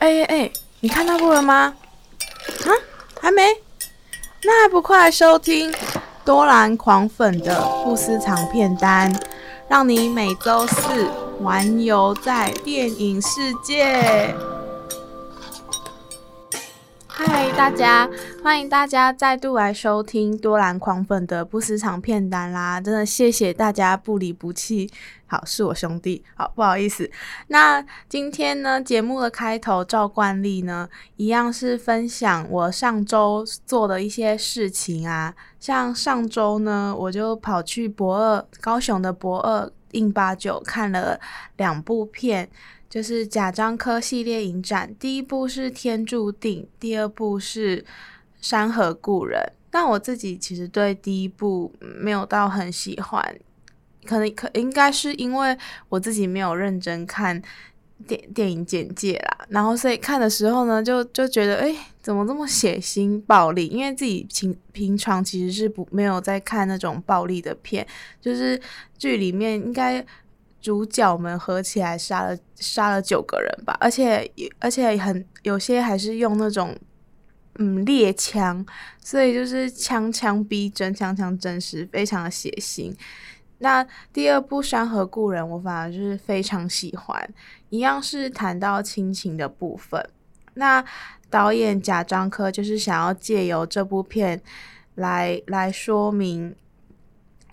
[0.00, 1.74] 哎哎哎，你看到过了吗？
[2.64, 2.72] 啊，
[3.20, 3.42] 还没？
[4.42, 5.70] 那还不快来收听
[6.24, 9.14] 多兰狂粉的不私藏片单，
[9.68, 11.06] 让你每周四
[11.44, 14.34] 环游在电影世界。
[17.26, 18.08] 嗨，大家，
[18.42, 22.80] 欢迎大家再度来收听多兰狂粉的不私藏片单啦！
[22.80, 24.90] 真的谢谢大家不离不弃。
[25.26, 26.24] 好，是我兄弟。
[26.34, 27.10] 好，不好意思。
[27.48, 35.34] 那今天呢，节目的开头照惯例呢，一样是分享我上周做的一些事情啊。
[35.58, 41.20] 像上周呢，我就跑去博二，高雄的博二 in89 看了
[41.58, 42.48] 两部片。
[42.90, 47.80] 就是贾樟柯系列影展，第一部是《天注定》，第二部是
[48.40, 49.40] 《山河故人》。
[49.70, 53.24] 但我自己其实对第一部没有到很喜欢，
[54.04, 55.56] 可能可应该是因为
[55.88, 57.40] 我自己没有认真看
[58.08, 63.68] 电电影简介啦，然后所以看的时候呢，就就觉得哎，怎么这么血腥暴力？
[63.68, 67.86] 因为自己平平常其实是不没有在看那种暴力的片，
[68.20, 68.60] 就是
[68.98, 70.04] 剧里面应该。
[70.60, 76.76] 主角们合起来杀了杀了九个人吧，而且而且很有些还是用那种
[77.54, 78.64] 嗯猎枪，
[79.02, 82.94] 所以就是枪枪逼真，枪枪真实，非常的血腥。
[83.58, 87.34] 那第二部《山河故人》，我反而就是非常喜欢，
[87.68, 90.02] 一样是谈到亲情的部分。
[90.54, 90.84] 那
[91.28, 94.40] 导演贾樟柯就是想要借由这部片
[94.94, 96.54] 来来说明。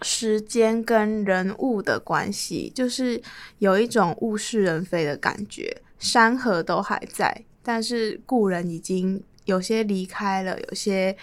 [0.01, 3.21] 时间跟人物的关系，就是
[3.59, 5.81] 有一种物是人非的感觉。
[5.99, 11.17] 山河都还在，但是故人已经有些离开了，有些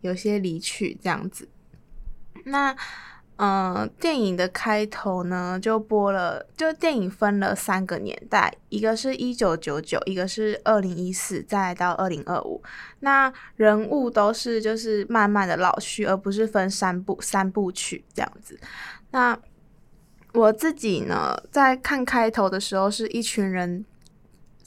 [0.00, 1.48] 有些离去，这样子。
[2.44, 2.76] 那。
[3.38, 12.62] 嗯、电影的开头呢，就播了，就电影分了三个年代，一个是一九九九，一个是二零一四，再到二零二五。
[13.00, 18.58] 那人物都是就是慢慢的老去，而不是分三部三部曲这样子。
[19.12, 19.38] 那
[20.34, 23.84] 我自己呢，在看开头的时候，是一群人。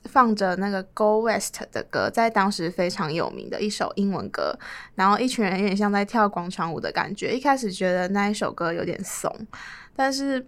[0.06, 4.58] 放着那个《Go West》的歌，在当时非常有名的一首英文歌，
[4.96, 7.36] 然后一群人有点像在跳广场舞的感觉。
[7.36, 9.34] 一开始觉得那一首歌有点怂，
[9.96, 10.46] 但是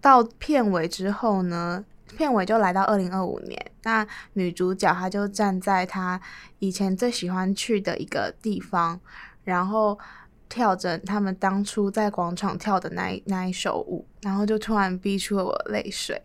[0.00, 1.84] 到片尾之后呢，
[2.16, 6.20] 片尾就来到二零二五年，那女主角她就站在她
[6.60, 9.00] 以前最喜欢去的一个地方，
[9.42, 9.98] 然后
[10.48, 16.22] 跳着他们当初在广场跳的那一那一首舞，然后就突然逼出了我泪水。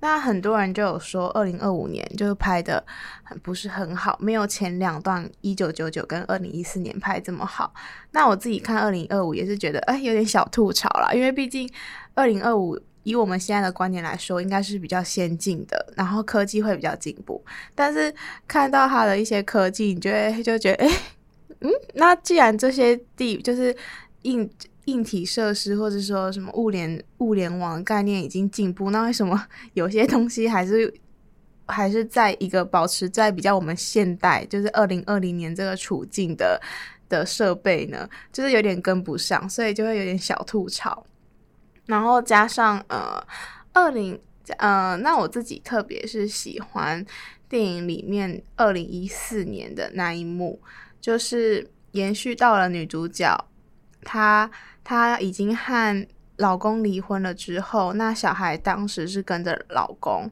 [0.00, 2.82] 那很多人就有说，二零二五年就是拍的
[3.22, 7.72] 很不是很好，没有前两段一九九九跟二零一四年拍这么好。
[8.12, 11.70] 那我自己看二零二五也是觉得，哎，有点小吐槽啦，因为毕竟
[12.14, 17.44] 二零二五以我们现在的观念来说，应该是比较先进的，然后科技会比较进步。
[17.74, 18.14] 但是
[18.48, 20.92] 看到它的一些科技，你就会就觉得，哎，
[21.60, 23.76] 嗯，那既然这些地就是
[24.22, 24.50] 硬。
[24.90, 30.92] 硬体设施或者说什么物联物联网概念已经进步，那为什么 有些东西还是
[31.66, 36.60] 还是在一个保持在比较我们现代，就是二零二零年这个处境的
[37.08, 38.08] 的设备呢？
[38.32, 41.06] 就是有点跟不上，所以就会有点小吐槽。
[41.86, 43.24] 然后加上呃
[43.72, 44.18] 二零
[44.58, 47.04] 呃，那我自己特别是喜欢
[47.48, 50.60] 电影里面二零一四年的那一幕，
[51.00, 53.44] 就是延续到了女主角
[54.02, 54.50] 她。
[54.84, 60.30] 她已经和老公离婚了之后，那小孩当时是跟着老公。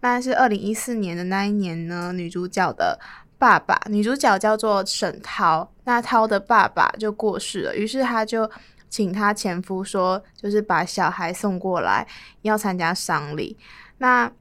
[0.00, 2.98] 那是二零一四年的那一年呢，女主角的
[3.38, 8.50] 爸爸，女主角叫做沈涛，那涛的爸爸就过世了，于是她就
[8.88, 12.06] 请她前夫说，就是把小孩送过来，
[12.42, 13.58] 要参加丧礼。
[13.98, 14.32] 那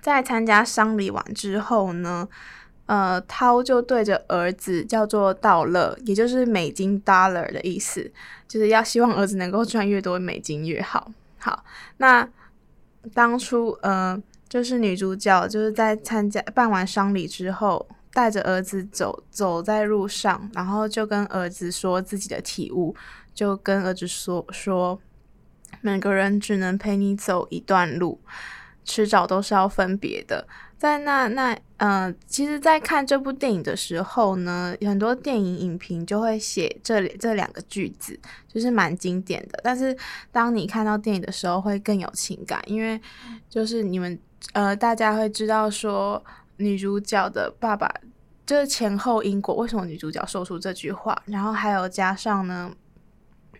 [0.00, 2.28] 在参加丧礼完之后呢，
[2.86, 8.10] 呃，涛就对着儿子叫做道乐，也就是美金 dollar 的意思，
[8.46, 11.12] 就是要希望儿子能够赚越多美金越好。
[11.38, 11.64] 好，
[11.98, 12.28] 那
[13.12, 22.94] 当初呃，就是女主角就是在参加办完丧礼之后，带着儿子走走在路上，然后就跟儿子说自己的体悟，
[23.34, 24.98] 就跟儿子说说，
[25.80, 28.20] 每个人只能陪你走一段路，
[28.86, 30.46] 迟早都是要分别的。
[30.78, 39.58] 在那那嗯、呃，其实，在看这部电影的时候呢，很多电影影评就会写这这两个句子，就是蛮经典的。
[39.64, 39.96] 但是，
[40.30, 43.00] 当你看到电影的时候，会更有情感，因为
[43.48, 44.18] 就是你们
[44.52, 46.22] 呃，大家会知道说，
[46.58, 47.90] 女主角的爸爸
[48.44, 52.70] 就是前后因果，为什么女主角说出这句话，然后还有加上呢，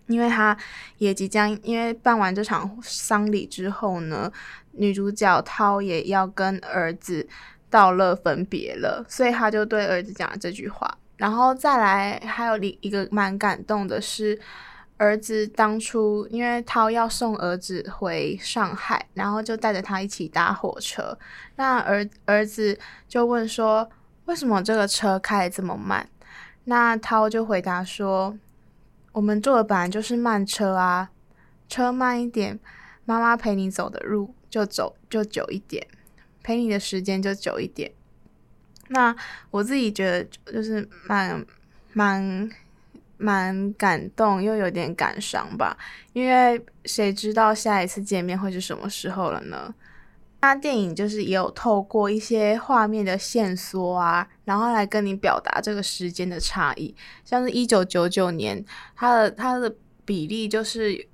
[0.06, 0.56] 因为她
[0.98, 4.32] 也即将因为办完这场丧礼之后呢。
[4.78, 7.26] 女主角涛也要跟儿子
[7.70, 10.98] 到了分别了，所以他就对儿子讲了这句话。
[11.16, 14.38] 然后再来，还有一一个蛮感动的是，
[14.98, 21.18] 儿子当初因为涛要送儿子回上海，然后就带着他一起搭火车。
[21.54, 22.78] 那儿儿子
[23.08, 23.88] 就问说
[24.26, 26.06] ：“为什么这个车开得这么慢？”
[26.64, 28.36] 那涛就回答说
[29.16, 31.10] ：“我们坐的本来就是慢车啊，
[31.70, 32.60] 车慢一点，
[33.06, 35.86] 妈妈陪你走的路就走就久一点，
[36.42, 37.90] 陪你的时间就久一点。”
[38.88, 39.16] 那
[39.50, 41.42] 我自己觉得就是蛮
[41.94, 42.50] 蛮
[43.16, 45.74] 蛮感动，又有点感伤吧，
[46.12, 49.74] 因为谁知道下一次见面会是什么时候了呢？
[50.46, 56.94] 那电影就是也有透过一些画面的线索啊，然后来跟你表达这个时间的差异，
[57.24, 58.64] 像是一九九九年，
[58.94, 61.08] 它的它的比例就是。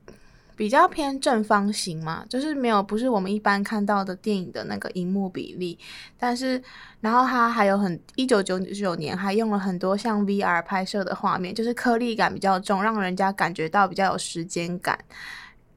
[0.55, 5.77] 比较偏正方形嘛，就是没有不是我们一般看到的电影的那个荧幕比例，
[6.19, 6.63] 但是
[7.01, 14.97] 然后它还有很一九九九年还用了很多像 VR 拍摄的画面，就是颗粒感比较重，让人家感觉到比较有时间感，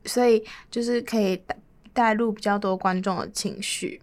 [0.03, 1.41] 所以就是可以
[1.95, 3.99] 带入比较多观众的情绪。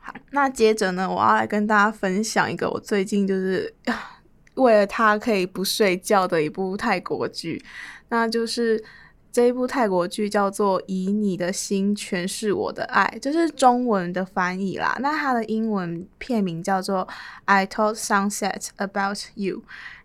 [0.00, 3.74] 好，那接着呢，我要来跟大家分享一个我最近就是
[4.54, 7.62] 为了它可以不睡觉的一部泰国剧，
[8.08, 8.82] 那就是。
[9.30, 14.96] 这一部泰国剧叫做《以你的心诠释我的爱》，就是中文的翻译啦。
[15.00, 17.06] 那它的英文片名叫做
[17.44, 19.58] 《I Told Sunset About You》。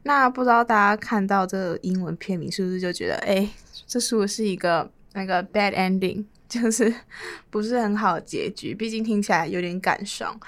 [0.03, 3.49] 那不知道大家看到这个英文片名是不是就觉得，哎，
[3.87, 6.25] 这是不是一个那个 bad ending，
[6.61, 6.93] 就是
[7.49, 8.75] 不是很好的结局？
[8.75, 10.39] 毕竟听起来有点感伤。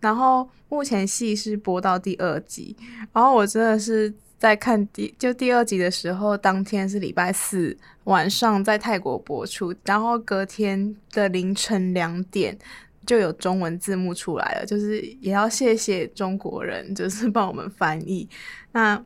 [0.00, 2.76] 然后目前戏是播到第二集，
[3.12, 4.12] 然后我真的是。
[4.42, 12.58] 在看第就第二集的时候，当天是礼拜四晚上在泰国播出，然后隔天的凌晨两点
[13.06, 18.28] 就有中文字幕出来了，就是也要谢谢中国人，就是帮我们翻译。
[18.72, 19.00] 那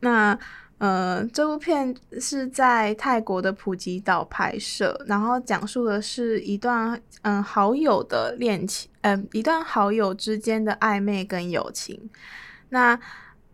[0.00, 0.38] 那
[0.80, 12.08] 呃，这部片是在泰国的普吉岛拍摄，然后讲述的是一段嗯好友的恋情，嗯一段好友之间的暧昧跟友情。
[12.70, 12.98] 那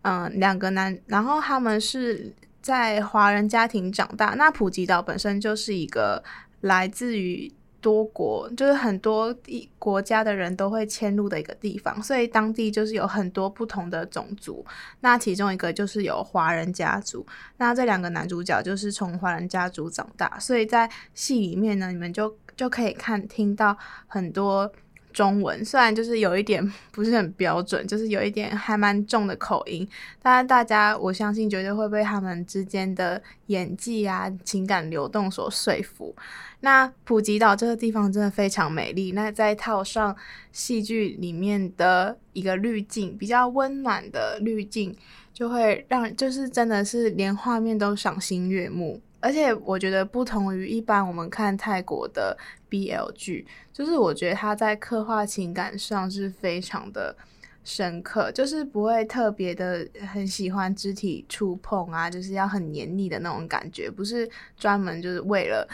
[0.03, 4.27] 嗯，两个男，然后他们是在华人家庭长大。
[4.37, 6.23] 那普吉岛本身就是一个
[6.61, 7.51] 来自于
[7.81, 14.65] 多国，就是很多地国家的人都会迁入的一个地方，所以当地就是有很多不同的种族。
[15.01, 17.25] 那其中一个就是有华人家族。
[17.57, 23.77] 那这两个男主角就是从华人家族长大，所以在戏里面呢，你们就就可以看听到
[24.07, 24.71] 很多。
[25.13, 29.87] 中文虽然就是有一点 不是很标准，就是有一点还蛮重的口音，
[30.21, 36.15] 但是大家我相信绝对会被他们之间的演技啊、情感流动所说服。
[36.61, 40.15] 那普吉岛这个地方真的非常美丽，那再套上
[40.51, 44.95] 戏剧里面的一个滤镜，比较温暖的滤镜，
[45.33, 48.99] 就会让就是真的是连画面都赏心悦目。
[49.19, 52.37] 而且我觉得不同于一般我们看泰国的
[52.69, 57.15] BL 剧，就是我觉得他在刻画情感上是非常的
[57.63, 65.67] 深刻，就是不会特别的很喜欢肢体触碰啊，就是要很黏腻的那种感觉，不是专门就是为了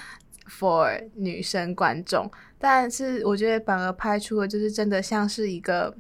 [0.48, 5.94] for 女生观众，但是我觉得反而拍出的就是真的像是一个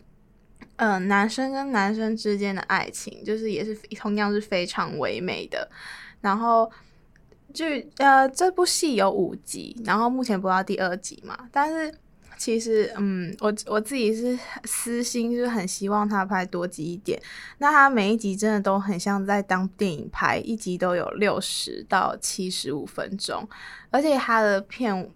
[0.77, 5.69] 嗯、男生跟男生之间的爱情，就是也是同样是非常唯美的，
[6.21, 6.71] 然后。
[7.53, 7.65] 就
[7.97, 11.37] 呃，这部戏有五集，然后目前播到第二集嘛。
[11.51, 11.93] 但是
[12.37, 17.21] 其实，嗯，我我自己是私心，就是很希望他拍多集一点。
[17.59, 23.47] 那他每一集真的都很像在当电影拍，一集都有六十到七十五分钟，
[23.91, 25.09] 而且他的片。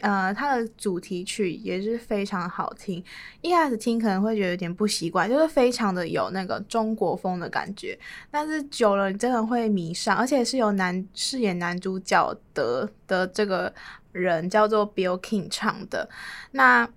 [0.00, 3.02] 呃，它的主题曲也是非常好听。
[3.40, 7.98] 一开始听可能会觉得有点不习惯，就是非常的有那个中国风的感觉。
[8.30, 13.72] 但是久了，你真的会迷上，而且是由男饰演男主角的的这个
[14.12, 16.08] 人叫做 Bill King 唱的。
[16.52, 16.88] 那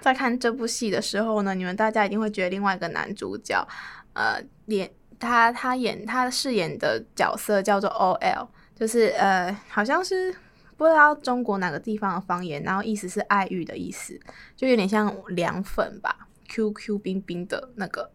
[0.00, 3.66] 在看这部戏的时候呢，你们大家一定会觉得另外一个男主角，
[4.14, 10.34] 呃，演他他演他饰演的角色叫做 OL，就是呃，好像是。
[10.76, 14.18] 不知道中国哪个地方的方言，然后意思是爱玉的意思，
[14.56, 18.10] 就有点像凉粉吧，QQ 冰冰的那个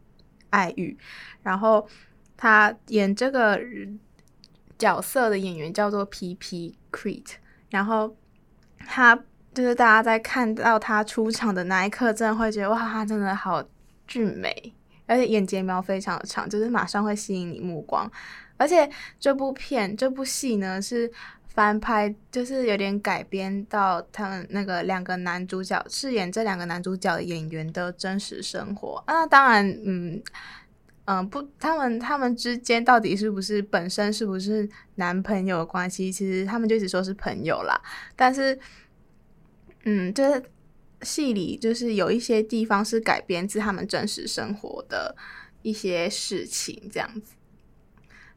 [0.50, 0.98] 爱玉。
[1.42, 1.88] 然后
[2.36, 3.60] 他演这个
[4.78, 7.36] 角色的演员叫做 PP Crete，
[7.70, 8.14] 然后
[8.80, 9.16] 他
[9.54, 13.64] 就是大家在看到他出场的那一刻，真的会觉得哇，他真的好
[14.06, 14.74] 俊美，
[15.06, 18.12] 而且眼睫毛非常的长，就是马上会吸引你目光。
[18.58, 21.10] 而且这部片这部戏呢是。
[21.60, 29.04] 翻拍，就是有点改编到他们那个两个男主角饰演这两个男主角演员的真实生活。
[29.08, 30.24] 那当然，嗯
[31.04, 36.10] 嗯，不，他们他们之间到底是不是本身是不是男朋友的关系？
[36.10, 37.78] 其实他们就只说是朋友啦。
[38.16, 38.58] 但是，
[39.84, 40.42] 嗯，就是
[41.02, 45.14] 戏里就是有一些地方是改编自他们真实生活的
[45.62, 47.34] 一些事情，这样子。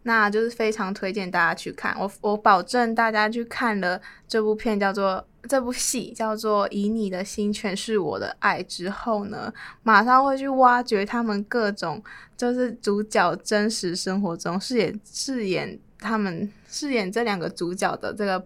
[0.04, 12.02] 那就是非常推荐大家去看，我我保证大家去看了这部片叫做这部戏叫做《以你的心诠释我的爱》之后呢，马上会去挖掘他们各种
[12.37, 18.44] 就是主角真实生活中饰演饰演他们饰演这两个主角的这个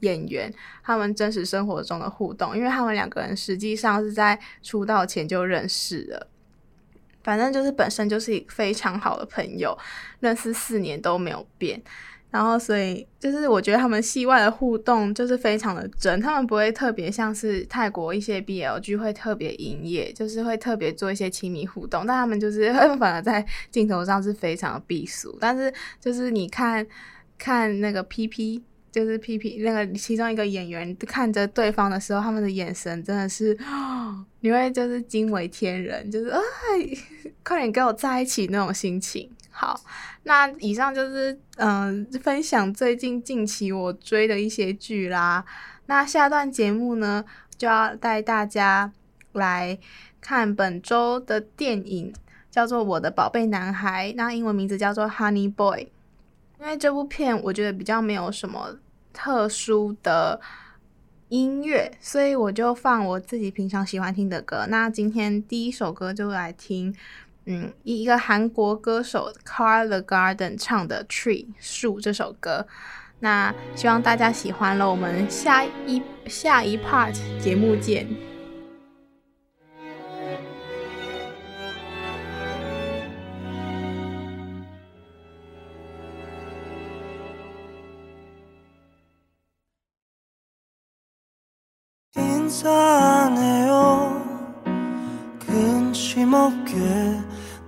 [0.00, 6.26] 演员，他们真实生活中的互动，因为他们两个人实际上是在出道前就认识了。
[7.26, 9.76] 反正就是本身就是非常好的朋友，
[10.20, 11.82] 认识四年都没有变，
[12.30, 26.86] 然后所以就是我觉得他们戏外的互动就是非常的真，他们不会特别像是泰国一些 BL 剧会特别营业，就是会特别做一些亲密互动，但他们就是 反而在镜头上是非常的避俗，但是就是你看
[27.36, 28.62] 看那个 PP。
[28.92, 33.54] 就是 PP 那个其中一个演员看着对方的时候，他们的眼神真的是，
[34.40, 36.40] 你会就是惊为天人，就是哎，
[37.46, 39.30] 快点跟我在一起那种心情。
[39.50, 39.80] 好，
[40.24, 45.44] 那以上就是嗯、分享最近近期我追的一些剧啦。
[45.86, 47.24] 那下段节目呢，
[47.56, 48.92] 就要带大家
[49.32, 49.78] 来
[50.20, 52.12] 看本周的电影，
[52.50, 55.84] 叫做《我的宝贝男孩》，那英文名字叫做《Honey Boy》。
[56.58, 58.76] 因为这部片我觉得比较没有什么。
[59.18, 60.38] 特殊的
[61.30, 64.66] 音乐，所以我就放我自己平常喜欢听的歌。
[64.68, 66.94] 那今天第一首歌就来听，
[67.46, 72.66] 嗯，一一个韩国歌手 Karl the Garden 唱的《Tree》树这首歌。
[73.20, 78.06] 那希望大家喜欢了，我们下一下一 part 节目见。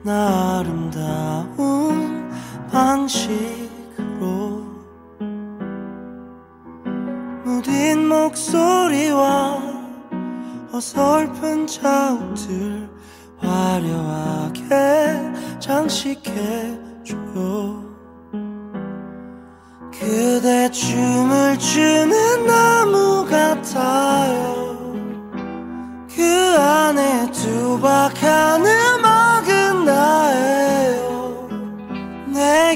[0.02, 2.31] 나 아름다운
[2.71, 4.62] 방식으로
[7.45, 9.59] 무딘 목소리와
[10.73, 12.88] 어설픈 자욱들
[13.38, 14.69] 화려하게
[15.59, 17.14] 장식해줘.
[19.90, 24.95] 그대 춤을 추는 나무 같아요.
[26.14, 29.02] 그 안에 두박하는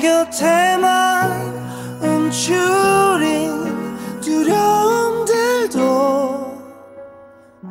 [0.00, 1.30] 곁에만
[2.00, 3.50] 움츠린
[4.20, 5.78] 두려움들도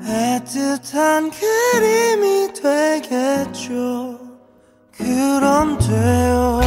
[0.04, 4.20] 애틋한 그림이 되겠죠.
[4.96, 6.62] 그럼 돼요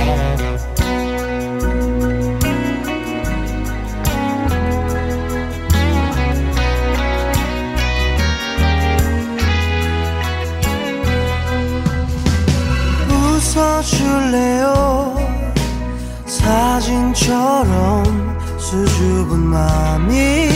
[18.74, 20.48] 수줍은 마음이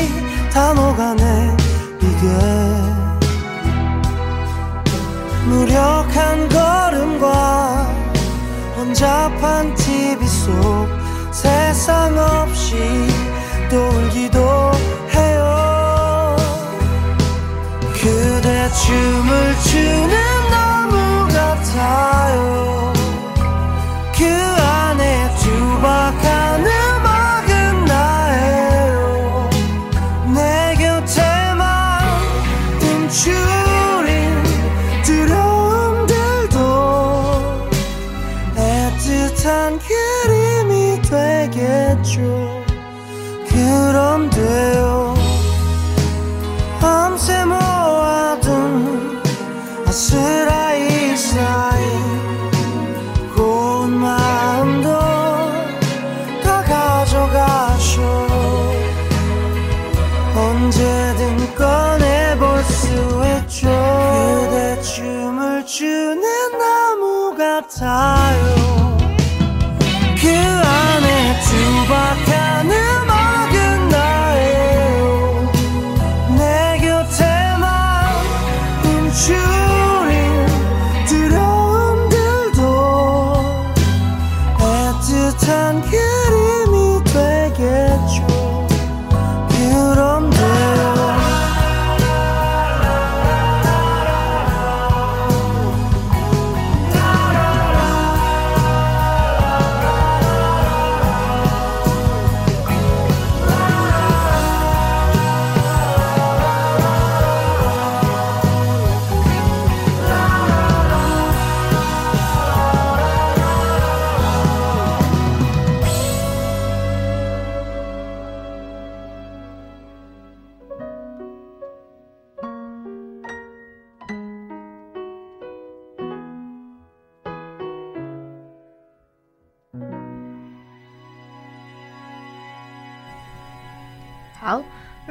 [0.53, 1.57] 다 녹아내
[2.01, 2.27] 이게
[5.47, 7.87] 무력한 걸음과
[8.77, 10.89] 혼잡한 TV 속
[11.31, 12.75] 세상 없이
[13.71, 14.41] 또 울기도
[15.15, 16.37] 해요.
[17.93, 19.28] 그대 춤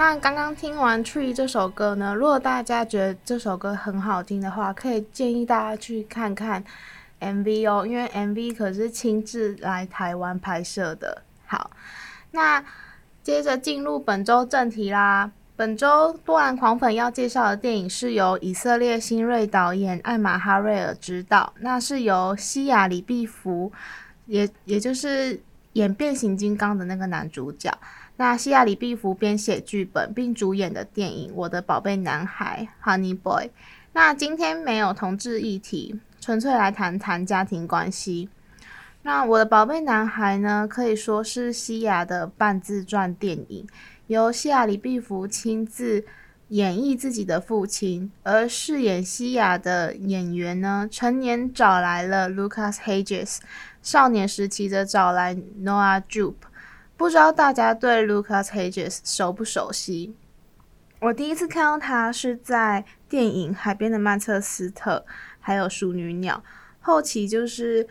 [0.10, 6.64] 那刚刚听完《Tree》这首歌呢，如果大家觉得这首歌很好听的话，可以建议大家去看看
[7.20, 11.24] MV 哦，因为 MV 可是亲自来台湾拍摄的。
[11.46, 11.72] 好，
[12.32, 12.64] 那
[13.22, 15.30] 接着进入本周正题啦。
[15.58, 23.70] 本周多兰狂粉要介绍的电影是由以色列新锐导演艾玛哈瑞尔执导，那是由西亚里毕福，
[24.28, 25.42] 也也就是
[25.74, 27.78] 演变形金刚的那个男主角。
[28.20, 33.52] 那西亚李碧芙编写剧本并主演的电影《我的宝贝男孩》（Honey Boy）。
[33.94, 38.30] 那今天没有同志议题，纯粹来谈谈家庭关系。
[39.04, 43.68] 那我的宝贝男孩呢，可以说是西亚的半自传电影。
[44.08, 46.04] 由西亚李碧芙亲自
[46.48, 53.38] 演绎自己的父亲，而饰演西亚的演员呢，成年找来了 Lucas Hedges，
[53.84, 56.34] 少年时期则找来 Noah Jupe。
[56.98, 60.16] 不知道大家对 Lucas Hedges 熟不熟悉？
[61.00, 65.06] 我第一次看到他是在电影《海边的曼彻斯特》，
[65.40, 66.44] 还有《淑女鸟》，
[66.82, 67.86] 后期就是《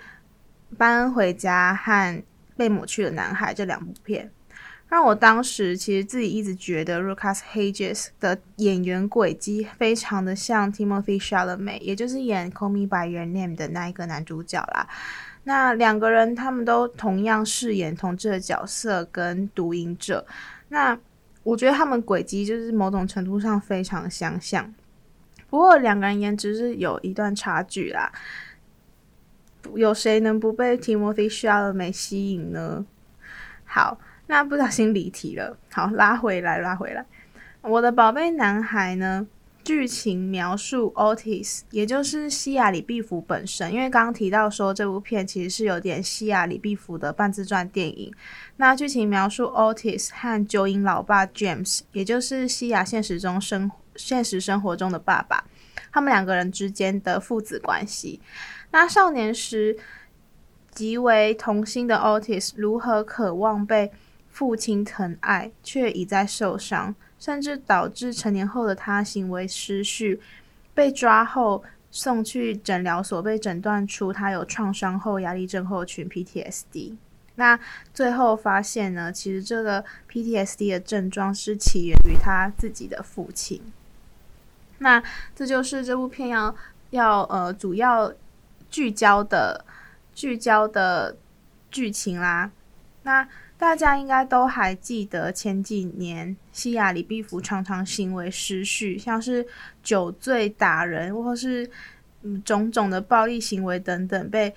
[0.77, 2.19] 班恩回家》和
[2.57, 4.33] 《被抹去的男孩》这两部片。
[4.89, 14.89] 让我当时其实自己一直觉得 Lucas Hedges 的演员轨迹非常的像 Timothy Chalamet，也就是演《Call Me by Your Name》的那一个男主角啦。
[15.47, 20.27] 那两个人他们都同样饰演同志的角色跟毒瘾者。
[20.69, 20.99] 那
[21.45, 24.75] 我觉得他们轨迹就是某种程度上非常相像。
[25.49, 28.13] 不过两个人颜值是有一段差距啦。
[29.75, 32.85] 有谁能不被 Timothée Chalamet 吸引呢？
[33.65, 33.99] 好。
[34.29, 37.07] 那不小心离题了，好，拉回来，拉回来。
[37.61, 39.25] 我的宝贝男孩呢？
[39.67, 48.15] 剧情描述 Otis，也就是西亚里毕福本身，因为刚刚提到说这部片其实是有点西亚里毕福的半自传电影。
[48.59, 55.45] 那剧情描述 Otis 和酒瘾老爸 James，也就是西亚现实中生现实生活中的爸爸，
[55.91, 58.21] 他们两个人之间的父子关系。
[58.71, 59.77] 那少年时
[60.71, 63.91] 极为童心的 Otis，如何渴望被
[64.29, 70.21] 父亲疼爱，却一再受伤，甚至导致成年后的他行为失序。
[70.75, 76.95] 被抓后送去诊疗所，被诊断出他有创伤后压力症候群 （PTSD）。
[77.37, 77.59] 那
[77.95, 83.63] 最后发现呢，其实这个 PTSD 的症状是起源于他自己的父亲。
[84.79, 85.03] 那
[85.35, 86.55] 这就是这部片要
[86.91, 88.13] 要呃主要
[88.69, 89.65] 聚焦的
[90.15, 91.17] 聚焦的
[91.71, 92.51] 剧情啦。
[93.05, 93.27] 那
[93.59, 99.47] 大家应该都还记得前几年西亚李碧芙常常行为失序，像是
[99.83, 101.69] 酒醉打人，或是
[102.23, 104.55] 嗯种种的暴力行为等等，被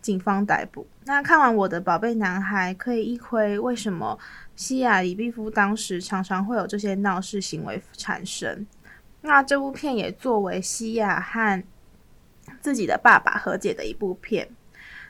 [0.00, 0.86] 警方逮捕。
[1.04, 4.18] 那看完我的宝贝男孩，可以一窥为什么
[4.54, 8.66] 西亚李碧芙当时常常会有这些闹事行为产生。
[9.22, 11.62] 那这部片也作为西亚和
[12.60, 14.48] 自己的爸爸和解的一部片，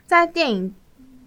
[0.07, 0.73] 在电影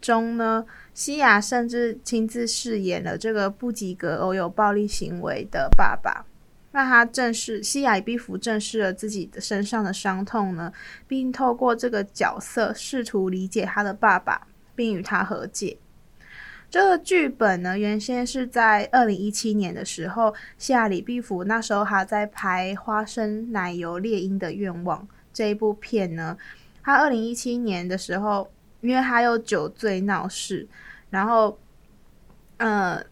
[0.01, 0.65] 中呢，
[0.97, 6.25] 西雅甚至亲自饰演了这个不及格、偶有暴力行为的爸爸。
[6.73, 10.73] 那他正视西雅李碧芙正视了自己的身上的伤痛呢，
[11.07, 15.77] 并透过这个角色试图理解他的爸爸，并与他和解。
[16.71, 26.39] 这个剧本呢，原先是在二零一七年的时候，西雅李碧福那时候还在拍《花生奶油猎鹰的愿望》这一部片呢。
[26.83, 28.49] 他二零一七年的时候，
[28.81, 30.67] 因为他有酒醉闹事。
[31.11, 31.59] 然后，
[32.57, 33.03] 呃，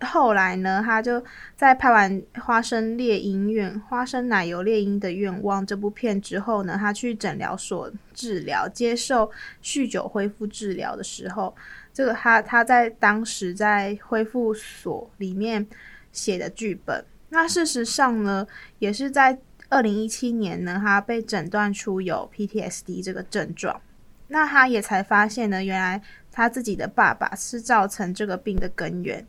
[0.00, 1.22] 后来呢，他就
[1.56, 9.30] 在拍完《花生猎鹰愿》《花生奶油猎鹰的愿望》这部片之后呢，他去诊疗所治疗，接受
[9.62, 11.54] 酗酒恢复治疗的时候，
[11.92, 15.66] 这个他他在当时在恢复所里面
[16.12, 17.04] 写的剧本。
[17.30, 18.46] 那事实上呢，
[18.78, 23.80] 也是在二零一七年呢，他被诊断出有 PTSD 这个症状。
[24.28, 26.00] 那他也才发现呢，原来。
[26.30, 29.26] 他自己的爸爸是造成这个病的根源。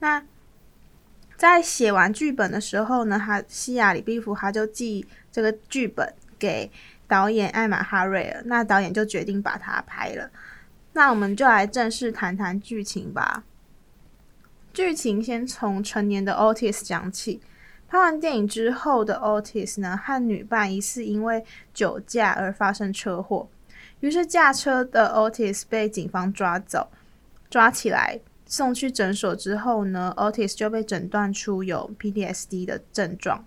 [0.00, 0.22] 那
[1.34, 6.70] 在写完剧本的时候呢，他西亚李碧芙他就寄这个剧本给
[7.08, 10.30] 导演艾玛哈瑞尔，那导演就决定把它拍了。
[10.92, 13.44] 那我们就来正式谈谈剧情吧。
[14.74, 17.40] 剧情先从成年的 Otis 讲起。
[17.88, 23.48] 拍完电影之后的 Otis 呢，和女伴疑似因为酒驾而发生车祸。
[24.02, 26.90] 于是驾车的 Otis 被警方抓走，
[27.48, 33.44] 抓起来送去诊所之后呢，Otis 就被诊断出有 PTSD 的症状。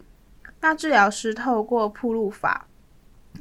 [0.61, 2.67] 那治疗师透过暴露法，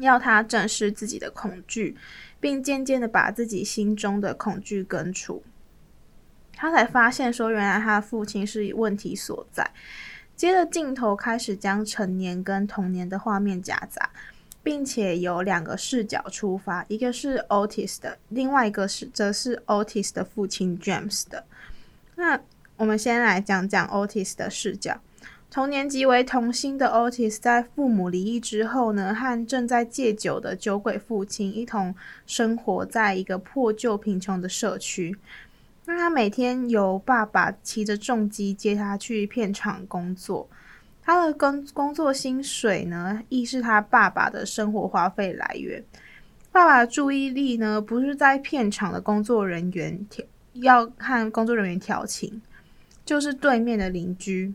[0.00, 1.96] 要他正视自己的恐惧，
[2.40, 5.44] 并渐渐的把自己心中的恐惧根除。
[6.56, 9.70] 他才发现说，原来他的父亲是问题所在。
[10.36, 14.10] 接着镜头开始将成年跟童年的画面夹杂，
[14.64, 21.44] 并且有两个视角出发，一个是 Otis 的，另外一个是则是 Otis 的父亲 James 的。
[22.16, 22.40] 那
[22.76, 25.00] 我们先来讲讲 Otis 的视角。
[25.50, 31.94] 同年级为童星的 Otis 在父母离异之后呢，和正在戒酒的酒鬼父亲一同
[32.26, 35.16] 生活在一个破旧贫穷的社区。
[35.84, 40.48] 那他每天由爸爸骑着重机接他去片场工作，
[41.04, 45.84] 他的工工作薪水呢，亦是他爸爸的生活花费来源。
[46.50, 52.40] 爸爸的注意力呢，不是在片场的工作人员调，要和工作人员调情，
[53.04, 54.54] 就是对面的邻居。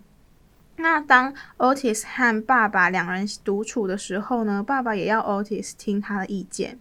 [0.77, 6.79] 那当 Otis 和爸爸两人独处的时候呢，爸爸也要 Otis 听他的意见。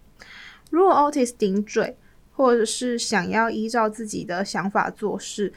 [0.70, 1.96] 如果 Otis 顶嘴，
[2.34, 5.52] 或者是想要依照自己的想法做事，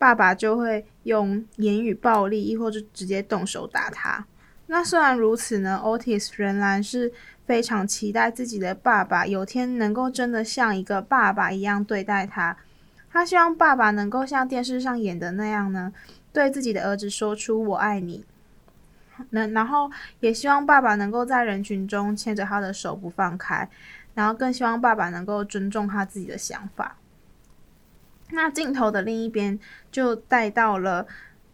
[0.00, 4.24] 爸爸就会用言语暴力，亦或者直接动手打他。
[4.68, 7.12] 那虽然如此呢，Otis 仍然是
[7.44, 12.56] 非常期待自己的爸爸有天能够真的像一个爸爸一样对待他。
[13.12, 15.92] 他希望爸爸能够像电视上演的那样呢，
[16.32, 18.24] 对自己的儿子说出“我爱你”。
[19.28, 23.68] 那，然后也希望爸爸能够在人群中牵着他的手不放开。
[24.14, 26.96] 然后更希望爸爸能够尊重他自己的想法。
[28.32, 29.58] 那镜头的另一边
[29.90, 31.06] 就带到了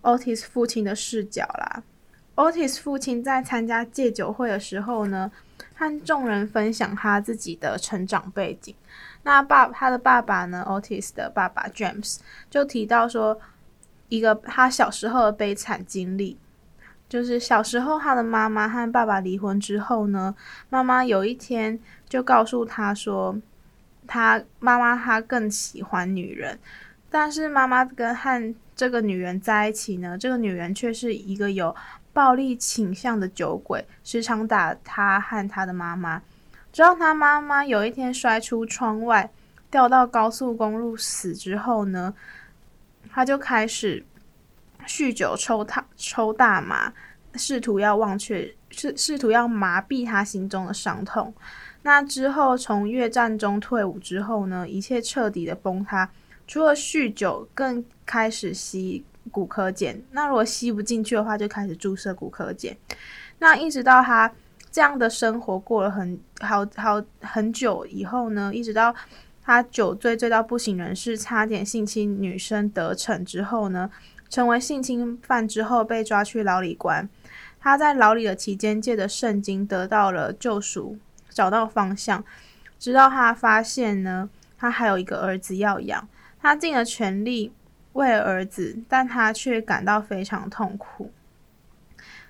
[0.03, 1.83] Otis 父亲的视角啦。
[2.35, 5.31] Otis 父亲在参加戒酒会的时候呢，
[5.75, 8.75] 和众人分享他自己的成长背景。
[9.23, 12.19] 那爸，他的爸爸呢，Otis 的爸爸 James
[12.51, 13.41] 就提到说，
[14.09, 16.39] 一个他小时候的悲惨经历。
[17.09, 20.35] 就是小时候，他的妈妈和爸爸离婚之后呢，
[20.69, 23.37] 妈妈有一天就告诉他说，
[24.07, 26.59] 他妈妈他更喜欢女人，
[27.11, 31.75] 但是妈妈跟和这个女人在一起呢，这个女人却是一个有
[32.12, 36.23] 暴力倾向的酒鬼，时常打他和他的妈妈，
[36.73, 39.31] 直到他妈妈有一天摔出窗外，
[39.71, 42.14] 掉到高速公路死之后呢，
[43.11, 44.05] 他就开始。
[44.87, 46.92] 酗酒、抽大抽大麻，
[47.35, 51.35] 试图要忘却，试试图要麻痹他心中的伤痛。
[51.87, 56.11] 那之后，从越战中退伍之后呢，一切彻底的崩塌。
[56.44, 59.96] 除了酗酒，更开始吸古柯碱。
[60.11, 62.77] 那如果吸不进去的话，就开始注射古柯碱。
[63.38, 64.33] 那一直到他
[64.72, 68.92] 这样的生活过了很好好很久以后呢，一直到
[69.40, 73.88] 他酒醉醉到不省人事，差点性侵女生得逞之后呢。
[74.29, 77.09] 成为性侵犯之后被抓去牢里关，
[77.61, 80.99] 他在牢里的期间借着圣经得到了救赎，
[81.37, 82.25] 找到方向。
[82.79, 86.09] 直到他发现呢，他还有一个儿子要养，
[86.40, 87.53] 他尽了全力
[87.92, 91.12] 为儿子，但他却感到非常痛苦。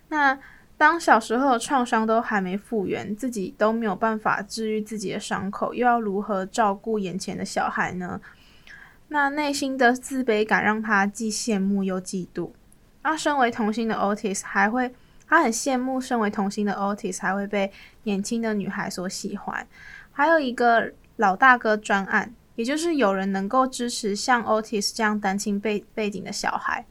[0.08, 0.36] 那
[0.76, 8.20] 当小时候的创伤都还没复原，自己都没有办法治愈自己的伤口，又要如何照顾眼前的小孩呢？
[9.08, 12.50] 那内心的自卑感让他既羡慕又嫉妒。
[13.02, 14.92] 那身为童星的 Otis 还会，
[15.28, 17.72] 他很羡慕身为童星的 Otis 还会被
[18.04, 19.66] 年轻的女孩所喜欢。
[20.12, 26.86] 还有一个老大哥专案，也就是有人能够支持像 Otis 这样单亲背背景的小孩。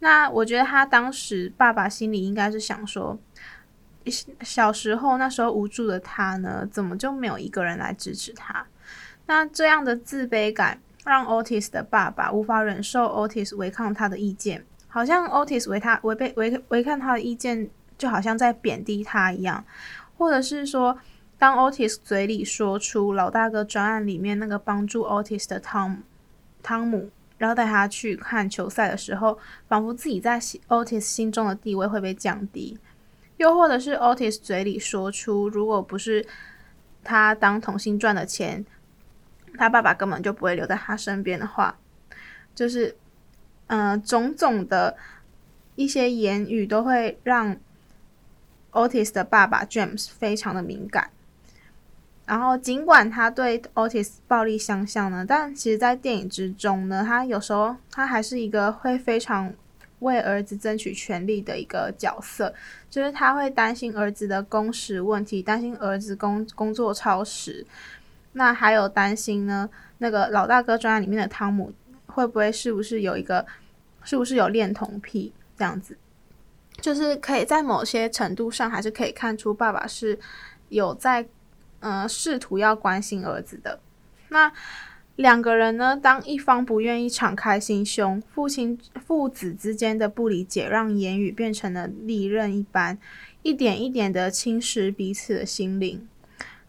[0.00, 3.18] 那我觉得他当时爸爸心里应该是想说，
[4.42, 8.66] 小时候那时候无助的他呢，怎么就没有一个人来支持他？
[9.26, 10.80] 那这样的自卑感。
[11.06, 19.64] 让 Otis 的爸爸无法忍受 Otis 违抗他的意见，好像 Otis 违他违背违违抗他的意见，就好像在贬低他一样，
[20.18, 20.98] 或者是说，
[21.38, 26.02] 当 Otis 嘴里说出老大哥专案里面那个帮助 Otis 的汤
[26.62, 32.78] 汤姆，然后带他去看球赛的时候，仿佛自己在 Otis 心中的地位会被降低，
[33.38, 36.26] 又或者是 Otis 嘴里说出，如果不是
[37.02, 38.66] 他当童星赚的钱。
[39.58, 41.76] 他爸爸根本就不会留在他身边的话，
[42.54, 42.96] 就是，
[43.70, 44.96] 嗯、呃，种种的
[45.76, 47.56] 一些言语都会让
[48.72, 51.10] Otis 的爸爸 James 非常的敏感。
[52.26, 59.52] 然后，尽管他对 Otis 暴力相向呢，但其实，在电影之中呢，他有时候他还是一个会非常
[60.00, 62.52] 为儿子争取权利的一个角色，
[62.88, 67.64] 就是他会担心儿子的工时问题，担心儿子工工作超时。
[68.32, 69.70] 那还有担心呢？
[69.98, 71.72] 那个老大哥专案里面的汤姆
[72.06, 73.44] 会不会是不是有一个，
[74.02, 75.96] 是不是有恋童癖这样子？
[76.80, 80.18] 就是可以在某些程度上还是可以看出爸爸是
[80.70, 81.26] 有在，
[81.80, 83.80] 呃，试图要关心儿子的。
[84.30, 84.50] 那
[85.16, 92.96] 两个人呢，当一方不愿意敞开心胸，父亲父子之间的不理解，让言语变成了利刃一般，
[93.42, 96.08] 一点一点的侵蚀彼此的心灵。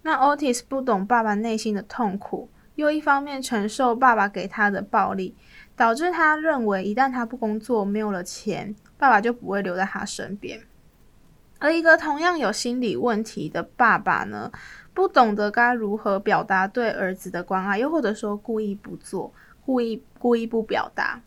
[0.02, 5.36] 那 Otis 不懂爸爸内心的痛苦，又一方面承受爸爸给他的暴力，
[5.82, 10.62] 导致他认为一旦他不工作，没有了钱，爸爸就不会留在他身边。
[11.58, 14.52] 而一个同样有心理问题的爸爸呢，
[14.94, 19.34] 不懂得该如何表达对儿子的关爱，又或者说故意不做，
[19.66, 21.20] 故意故意不表达，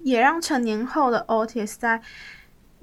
[0.00, 2.02] 也让成年后的 Otis 在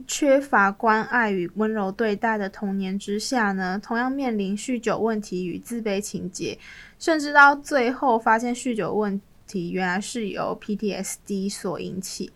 [0.07, 6.57] 缺乏关爱与温柔对待的童年之下呢，同样面临酗酒问题与自卑情结，
[6.97, 9.19] 甚至到最后发现酗酒问
[9.51, 12.31] 题原来是由 PTSD 所引起。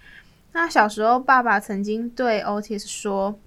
[0.51, 3.39] 那小时候，爸爸曾经对 Otis 说，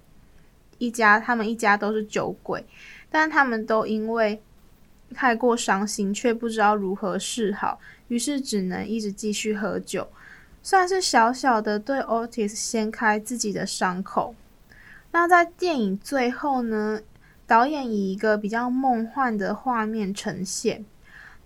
[0.78, 2.64] 一家他们一家都是酒鬼。
[3.11, 4.42] 但他们都因为
[5.14, 10.07] 太过伤心，却不知道如何是好，于是只能一直继续喝酒，
[10.62, 14.35] 算是小小的对 Otis 掀开自己的伤口。
[15.11, 17.00] 那在电影最后呢，
[17.46, 20.85] 导演以一个比较梦幻的画面呈现，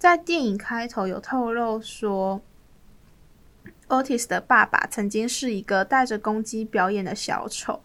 [0.02, 2.42] 在电影开头有透露说
[3.86, 7.80] ，Otis 的爸爸曾经是一个带着公鸡表演的小丑，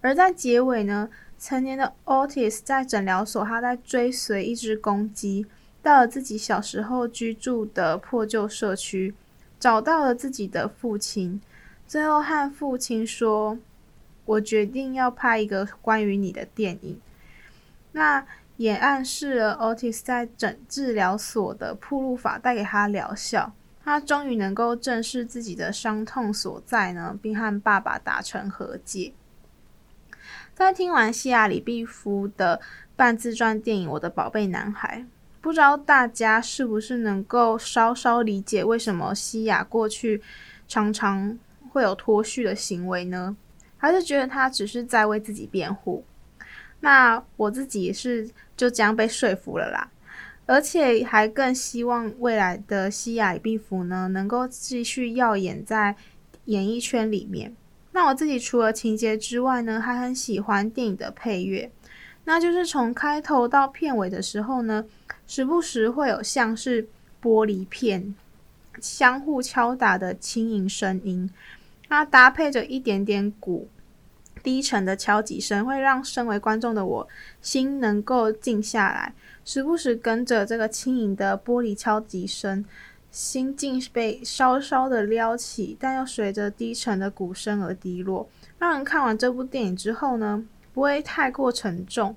[0.00, 5.44] 而在结尾呢，成年的 Otis 在诊疗所，他在追随一只公鸡，
[5.82, 9.14] 到了自己小时候居住的破旧社区，
[9.60, 11.38] 找到了自己的父亲，
[11.86, 13.58] 最后和父亲说
[14.24, 16.98] ：“我决定要拍一个关于你的电影。”
[17.92, 18.26] 那
[18.58, 23.52] 也暗示了 Otis 在诊治疗所的铺路法带给他疗效，
[23.84, 29.12] 他终于能够正视自己的伤痛所在呢，并和爸爸达成和解。
[30.56, 32.60] 在听完西亚李碧夫的
[32.96, 35.06] 半自传电影《我的宝贝男孩》，
[35.40, 40.20] 不知道大家是不是能够稍稍理解为什么西亚过去
[40.66, 41.38] 常常
[41.70, 43.36] 会有脱序的行为呢？
[43.76, 46.04] 还是觉得他只是在为自己辩护？
[46.80, 49.90] 那我自己也是就这样被说服了啦，
[50.46, 55.96] 而且还更希望未来的西亚李碧夫呢，能够继续耀眼在
[56.44, 57.54] 演艺圈里面。
[57.92, 61.70] 那我自己除了情节之外呢，还很喜欢电影的配乐。
[62.24, 64.84] 那就是从开头到片尾的时候呢，
[65.26, 66.86] 时不时会有像是
[67.20, 68.14] 玻璃片
[68.80, 71.28] 相互敲打的轻盈声音，
[71.88, 73.66] 那搭配着一点点鼓
[74.42, 77.08] 低沉的敲击声，会让身为观众的我
[77.40, 82.64] 心能够静下来，时不时跟着这个轻盈的玻璃敲击声。
[83.10, 92.14] 心境被稍稍的撩起，但又随着低沉的鼓声而低落，让人看完这部电影之后呢，不会太过沉重。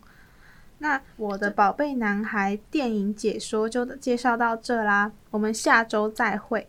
[0.80, 6.68] 那我的宝贝男孩电影解说就介绍到这啦，我们下周再会。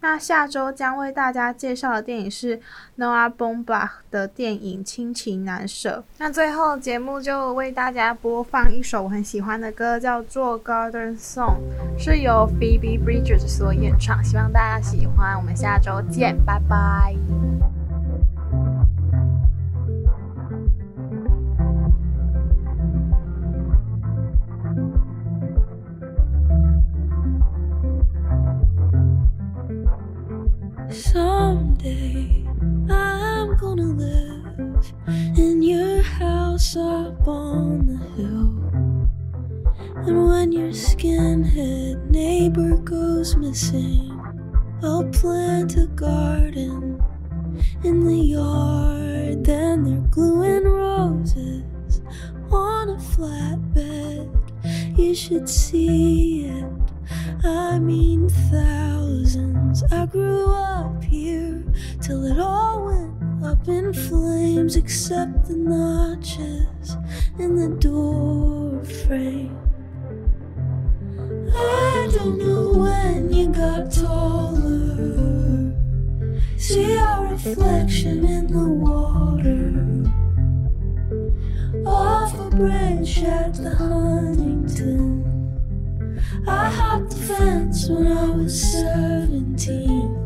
[0.00, 2.60] 那下周将为大家介绍的电影是
[2.98, 6.04] Noah Baumbach 的电影《亲情难舍》。
[6.18, 11.56] 那最后节目就为大家播放一首我很喜欢的歌，叫做《Garden Song》，
[11.98, 15.36] 是由 Phoebe Bridgers 所演唱，希望大家喜欢。
[15.36, 17.14] 我们下周见，拜拜。
[31.16, 32.44] Someday
[32.90, 34.92] I'm gonna live
[35.38, 38.52] in your house up on the hill.
[40.06, 44.20] And when your skinhead neighbor goes missing,
[44.82, 47.02] I'll plant a garden
[47.82, 49.42] in the yard.
[49.42, 52.02] Then they're gluing roses
[52.50, 54.28] on a flatbed.
[54.98, 56.72] You should see it.
[57.42, 58.15] I mean,
[62.06, 66.96] till it all went up in flames, except the notches
[67.36, 69.58] in the door frame.
[71.52, 75.74] I don't know when you got taller.
[76.56, 79.72] See our reflection in the water.
[81.84, 85.24] Off a branch at the Huntington.
[86.46, 90.25] I hopped the fence when I was 17.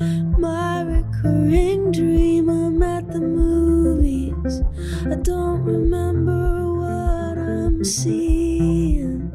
[0.00, 2.48] my recurring dream.
[2.48, 4.62] I'm at the movies,
[5.06, 9.30] I don't remember what I'm seeing.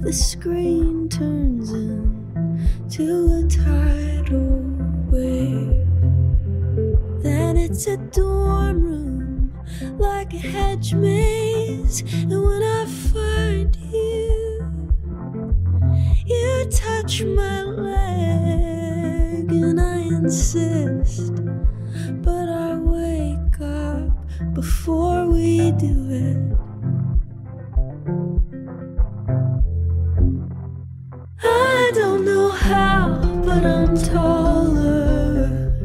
[0.00, 4.60] The screen turns into a tidal
[5.10, 5.86] wave.
[7.22, 9.52] Then it's a dorm room
[9.98, 14.66] like a hedge maze, and when I find you,
[16.26, 17.63] you touch my
[20.24, 21.34] insist,
[22.22, 26.56] but I wake up before we do it.
[31.42, 35.76] I don't know how, but I'm taller.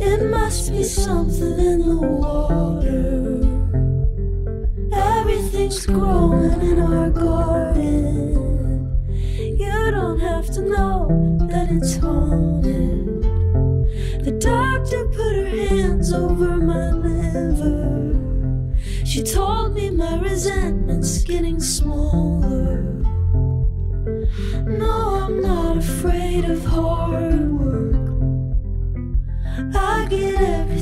[0.00, 3.38] It must be something in the water.
[4.92, 8.98] Everything's growing in our garden.
[9.06, 11.06] You don't have to know
[11.52, 12.99] that it's haunted.
[16.12, 18.00] over my liver.
[19.04, 22.82] She told me my resentment's getting smaller.
[24.66, 27.96] No, I'm not afraid of hard work.
[29.74, 30.79] I get everything.